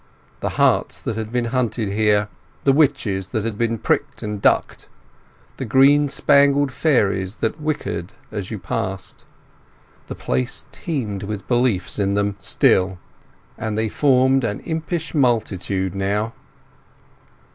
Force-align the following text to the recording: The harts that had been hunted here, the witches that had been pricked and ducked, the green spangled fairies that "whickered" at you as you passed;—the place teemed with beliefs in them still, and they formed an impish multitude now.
The 0.39 0.57
harts 0.57 0.99
that 0.99 1.15
had 1.15 1.31
been 1.31 1.45
hunted 1.53 1.89
here, 1.89 2.27
the 2.63 2.73
witches 2.73 3.27
that 3.27 3.45
had 3.45 3.55
been 3.55 3.77
pricked 3.77 4.23
and 4.23 4.41
ducked, 4.41 4.89
the 5.57 5.63
green 5.63 6.09
spangled 6.09 6.71
fairies 6.71 7.35
that 7.35 7.61
"whickered" 7.61 8.11
at 8.31 8.31
you 8.31 8.37
as 8.39 8.49
you 8.49 8.57
passed;—the 8.57 10.15
place 10.15 10.65
teemed 10.71 11.21
with 11.21 11.47
beliefs 11.47 11.99
in 11.99 12.15
them 12.15 12.35
still, 12.39 12.97
and 13.59 13.77
they 13.77 13.89
formed 13.89 14.43
an 14.43 14.61
impish 14.61 15.13
multitude 15.13 15.93
now. 15.93 16.33